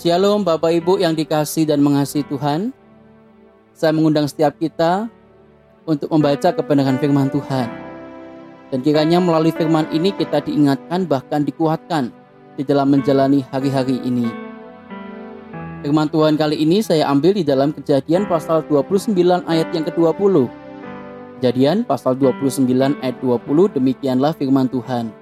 [0.00, 2.72] Shalom Bapak Ibu yang dikasih dan mengasihi Tuhan.
[3.76, 5.12] Saya mengundang setiap kita
[5.84, 7.68] untuk membaca kebenaran firman Tuhan.
[8.72, 12.08] Dan kiranya melalui firman ini kita diingatkan bahkan dikuatkan
[12.56, 14.24] di dalam menjalani hari-hari ini.
[15.84, 19.12] Firman Tuhan kali ini saya ambil di dalam kejadian pasal 29
[19.44, 20.48] ayat yang ke-20.
[21.44, 22.72] Kejadian pasal 29
[23.04, 25.12] ayat 20 demikianlah firman Tuhan.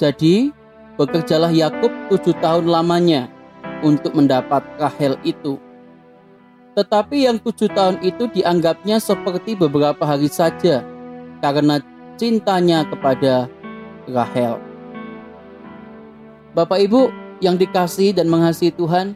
[0.00, 0.56] Jadi
[0.96, 3.41] bekerjalah Yakub tujuh tahun lamanya
[3.84, 5.58] untuk mendapat Rahel itu.
[6.72, 10.80] Tetapi yang tujuh tahun itu dianggapnya seperti beberapa hari saja
[11.44, 11.84] karena
[12.16, 13.50] cintanya kepada
[14.08, 14.56] Rahel.
[16.56, 17.12] Bapak Ibu
[17.44, 19.12] yang dikasih dan mengasihi Tuhan,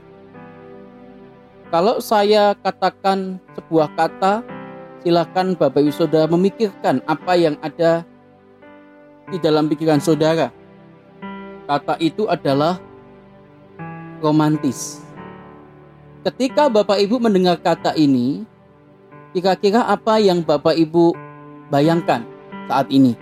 [1.73, 4.45] kalau saya katakan sebuah kata,
[5.01, 8.05] silakan Bapak Ibu Saudara memikirkan apa yang ada
[9.31, 10.55] di dalam pikiran saudara.
[11.67, 12.79] Kata itu adalah
[14.21, 15.03] romantis.
[16.27, 18.43] Ketika Bapak Ibu mendengar kata ini,
[19.31, 21.15] kira-kira apa yang Bapak Ibu
[21.71, 22.27] bayangkan
[22.67, 23.15] saat ini?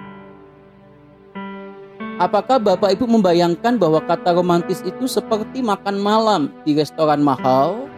[2.16, 7.90] Apakah Bapak Ibu membayangkan bahwa kata romantis itu seperti makan malam di restoran mahal,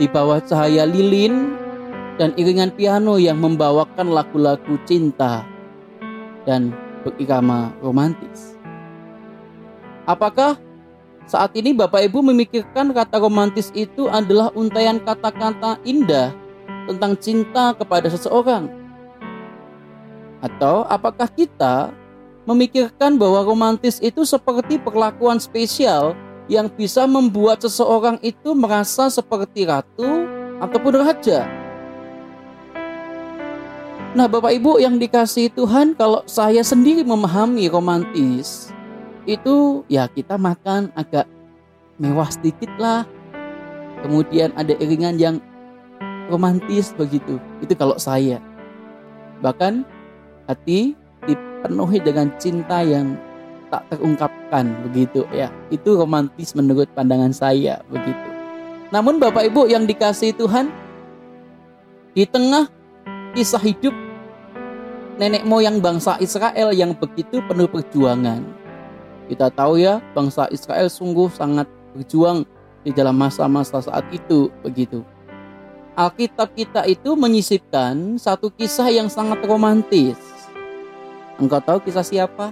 [0.00, 1.52] di bawah cahaya lilin,
[2.16, 5.44] dan iringan piano yang membawakan lagu-lagu cinta
[6.48, 6.72] dan
[7.04, 8.56] berirama romantis?
[10.08, 10.56] Apakah
[11.24, 16.36] saat ini Bapak Ibu memikirkan kata romantis itu adalah untayan kata-kata indah
[16.84, 18.68] tentang cinta kepada seseorang?
[20.44, 21.96] Atau apakah kita
[22.44, 26.12] memikirkan bahwa romantis itu seperti perlakuan spesial
[26.44, 30.28] yang bisa membuat seseorang itu merasa seperti ratu
[30.60, 31.48] ataupun raja?
[34.12, 38.73] Nah, Bapak Ibu yang dikasih Tuhan, kalau saya sendiri memahami romantis,
[39.24, 41.24] itu ya kita makan agak
[41.96, 43.08] mewah sedikit lah.
[44.04, 45.36] Kemudian ada iringan yang
[46.28, 47.40] romantis begitu.
[47.64, 48.40] Itu kalau saya.
[49.40, 49.84] Bahkan
[50.44, 50.92] hati
[51.24, 53.16] dipenuhi dengan cinta yang
[53.72, 55.48] tak terungkapkan begitu ya.
[55.72, 58.28] Itu romantis menurut pandangan saya begitu.
[58.92, 60.70] Namun Bapak Ibu yang dikasih Tuhan
[62.14, 62.70] di tengah
[63.34, 63.90] kisah hidup
[65.18, 68.53] nenek moyang bangsa Israel yang begitu penuh perjuangan
[69.28, 71.64] kita tahu ya, bangsa Israel sungguh sangat
[71.96, 72.44] berjuang
[72.84, 75.00] di dalam masa-masa saat itu begitu.
[75.94, 80.18] Alkitab kita itu menyisipkan satu kisah yang sangat romantis.
[81.38, 82.50] Engkau tahu kisah siapa?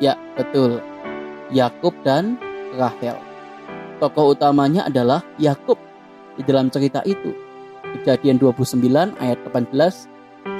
[0.00, 0.80] Ya, betul.
[1.52, 2.40] Yakub dan
[2.74, 3.20] Rahel.
[4.00, 5.76] Tokoh utamanya adalah Yakub
[6.40, 7.36] di dalam cerita itu.
[8.00, 8.80] Kejadian 29
[9.20, 10.08] ayat 18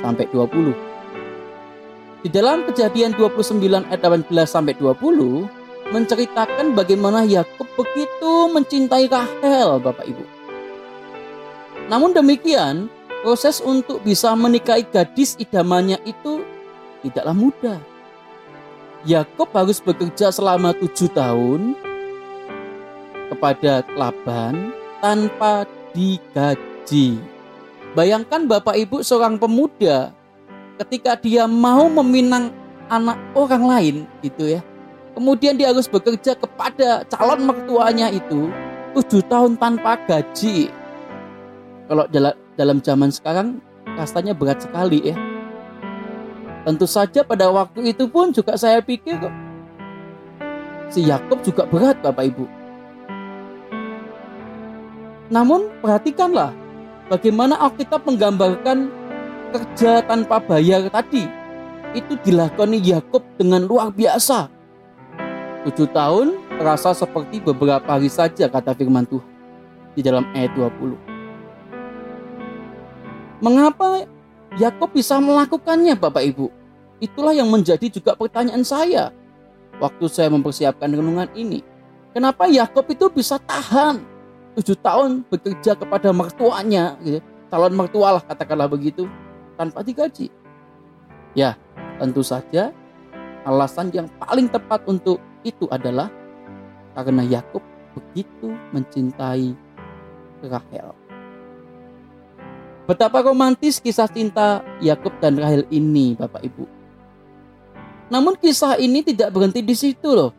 [0.04, 0.89] sampai 20.
[2.20, 5.48] Di dalam kejadian 29 ayat 18 sampai 20
[5.88, 10.24] menceritakan bagaimana Yakub begitu mencintai Rahel, Bapak Ibu.
[11.88, 12.92] Namun demikian,
[13.24, 16.44] proses untuk bisa menikahi gadis idamannya itu
[17.00, 17.80] tidaklah mudah.
[19.08, 21.72] Yakub harus bekerja selama tujuh tahun
[23.32, 25.64] kepada Laban tanpa
[25.96, 27.16] digaji.
[27.96, 30.19] Bayangkan Bapak Ibu seorang pemuda
[30.80, 32.48] ketika dia mau meminang
[32.88, 34.60] anak orang lain gitu ya.
[35.12, 38.48] Kemudian dia harus bekerja kepada calon mertuanya itu
[38.96, 40.72] tujuh tahun tanpa gaji.
[41.84, 42.08] Kalau
[42.56, 43.60] dalam zaman sekarang
[43.98, 45.16] rasanya berat sekali ya.
[46.64, 49.34] Tentu saja pada waktu itu pun juga saya pikir kok
[50.88, 52.46] si Yakob juga berat Bapak Ibu.
[55.30, 56.50] Namun perhatikanlah
[57.06, 58.99] bagaimana Alkitab menggambarkan
[59.50, 61.26] kerja tanpa bayar tadi
[61.92, 64.46] itu dilakoni Yakub dengan luar biasa.
[65.66, 69.26] Tujuh tahun terasa seperti beberapa hari saja kata firman Tuhan
[69.98, 70.96] di dalam ayat 20.
[73.42, 74.06] Mengapa
[74.56, 76.46] Yakub bisa melakukannya Bapak Ibu?
[77.00, 79.08] Itulah yang menjadi juga pertanyaan saya
[79.80, 81.64] waktu saya mempersiapkan renungan ini.
[82.12, 84.04] Kenapa Yakub itu bisa tahan
[84.58, 87.24] tujuh tahun bekerja kepada mertuanya, gitu.
[87.48, 89.08] calon mertua lah katakanlah begitu,
[89.60, 90.32] tanpa digaji?
[91.36, 91.60] Ya,
[92.00, 92.72] tentu saja
[93.44, 96.08] alasan yang paling tepat untuk itu adalah
[96.96, 97.60] karena Yakub
[97.92, 99.52] begitu mencintai
[100.40, 100.96] Rahel.
[102.88, 106.64] Betapa romantis kisah cinta Yakub dan Rahel ini, Bapak Ibu.
[108.10, 110.34] Namun kisah ini tidak berhenti di situ loh.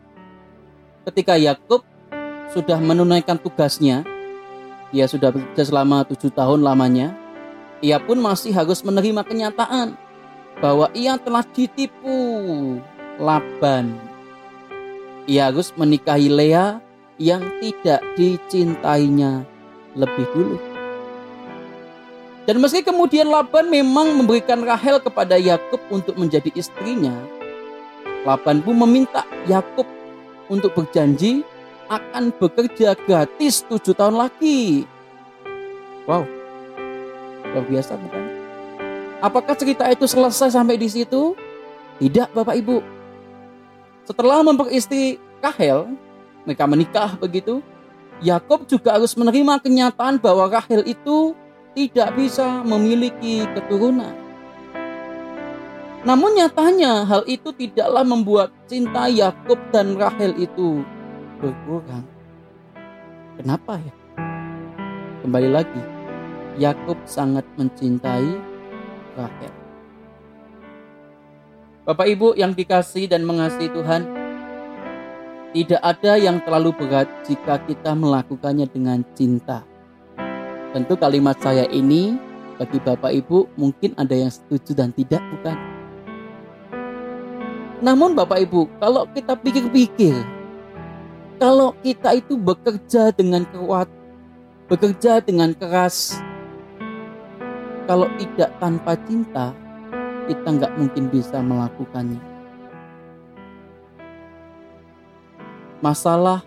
[1.08, 1.80] Ketika Yakub
[2.52, 4.04] sudah menunaikan tugasnya,
[4.92, 7.16] dia sudah bekerja selama tujuh tahun lamanya,
[7.82, 9.98] ia pun masih harus menerima kenyataan
[10.62, 12.14] bahwa ia telah ditipu
[13.18, 13.98] Laban.
[15.26, 16.78] Ia harus menikahi Lea
[17.18, 19.42] yang tidak dicintainya
[19.98, 20.58] lebih dulu.
[22.46, 27.14] Dan meski kemudian Laban memang memberikan Rahel kepada Yakub untuk menjadi istrinya,
[28.26, 29.86] Laban pun meminta Yakub
[30.50, 31.46] untuk berjanji
[31.86, 34.86] akan bekerja gratis tujuh tahun lagi.
[36.10, 36.26] Wow,
[37.52, 38.24] luar biasa bukan?
[39.22, 41.38] Apakah cerita itu selesai sampai di situ?
[42.02, 42.82] Tidak, Bapak Ibu.
[44.02, 45.94] Setelah memperistri Rahel,
[46.42, 47.62] mereka menikah begitu.
[48.18, 51.38] Yakob juga harus menerima kenyataan bahwa Rahel itu
[51.78, 54.14] tidak bisa memiliki keturunan.
[56.02, 60.82] Namun nyatanya hal itu tidaklah membuat cinta Yakob dan Rahel itu
[61.38, 62.02] berkurang.
[63.38, 63.94] Kenapa ya?
[65.22, 65.82] Kembali lagi,
[66.60, 68.28] Yakub sangat mencintai
[69.16, 69.52] Rahel.
[71.82, 74.06] Bapak Ibu yang dikasih dan mengasihi Tuhan,
[75.52, 79.66] tidak ada yang terlalu berat jika kita melakukannya dengan cinta.
[80.72, 82.16] Tentu kalimat saya ini
[82.56, 85.58] bagi Bapak Ibu mungkin ada yang setuju dan tidak bukan.
[87.82, 90.14] Namun Bapak Ibu, kalau kita pikir-pikir,
[91.42, 93.90] kalau kita itu bekerja dengan kuat,
[94.70, 96.22] bekerja dengan keras,
[97.86, 99.50] kalau tidak tanpa cinta,
[100.30, 102.22] kita nggak mungkin bisa melakukannya.
[105.82, 106.46] Masalah,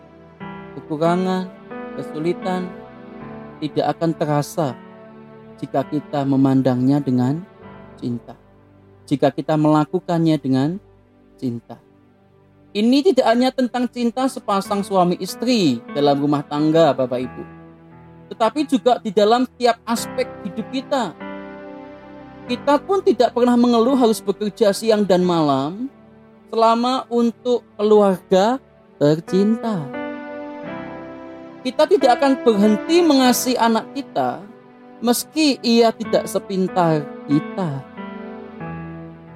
[0.79, 1.51] kekurangan,
[1.99, 2.71] kesulitan
[3.59, 4.67] tidak akan terasa
[5.59, 7.43] jika kita memandangnya dengan
[7.99, 8.35] cinta.
[9.05, 10.79] Jika kita melakukannya dengan
[11.35, 11.77] cinta.
[12.75, 17.43] Ini tidak hanya tentang cinta sepasang suami istri dalam rumah tangga, Bapak Ibu,
[18.35, 21.24] tetapi juga di dalam setiap aspek hidup kita.
[22.45, 25.89] Kita pun tidak pernah mengeluh harus bekerja siang dan malam
[26.53, 28.61] selama untuk keluarga
[29.01, 29.81] tercinta.
[31.65, 34.45] Kita tidak akan berhenti mengasihi anak kita
[35.01, 37.81] meski ia tidak sepintar kita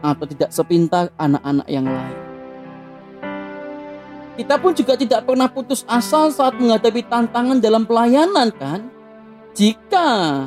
[0.05, 2.19] atau tidak sepintar anak-anak yang lain.
[4.37, 8.87] Kita pun juga tidak pernah putus asa saat menghadapi tantangan dalam pelayanan kan?
[9.51, 10.45] Jika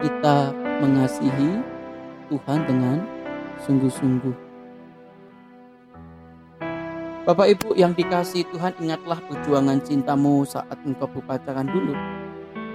[0.00, 1.71] kita mengasihi
[2.32, 3.04] Tuhan dengan
[3.68, 4.32] sungguh-sungguh.
[7.28, 11.92] Bapak Ibu yang dikasih Tuhan ingatlah perjuangan cintamu saat engkau berpacaran dulu.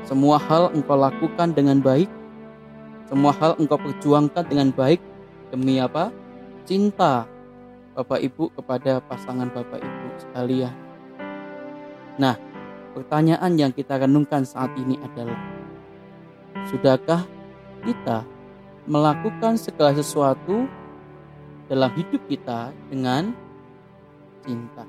[0.05, 2.07] Semua hal engkau lakukan dengan baik.
[3.09, 5.01] Semua hal engkau perjuangkan dengan baik
[5.49, 6.13] demi apa?
[6.63, 7.25] Cinta
[7.97, 10.75] Bapak Ibu kepada pasangan Bapak Ibu sekalian.
[12.21, 12.37] Nah,
[12.93, 15.35] pertanyaan yang kita renungkan saat ini adalah
[16.71, 17.27] Sudahkah
[17.83, 18.36] kita
[18.87, 20.63] melakukan segala sesuatu
[21.67, 23.35] dalam hidup kita dengan
[24.47, 24.87] cinta?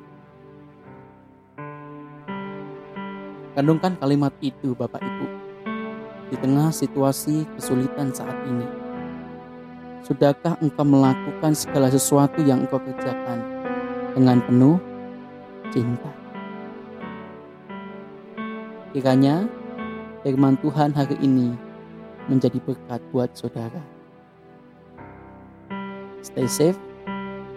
[3.59, 5.27] Renungkan kalimat itu Bapak Ibu
[6.31, 8.71] di tengah situasi kesulitan saat ini.
[10.07, 13.43] Sudahkah engkau melakukan segala sesuatu yang engkau kerjakan
[14.15, 14.79] dengan penuh
[15.75, 16.15] cinta?
[18.95, 19.51] Kiranya
[20.23, 21.68] firman Tuhan hari ini
[22.29, 23.81] menjadi berkat buat saudara.
[26.21, 26.79] Stay safe,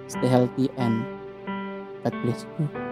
[0.08, 1.04] stay healthy, and
[2.02, 2.91] God bless you.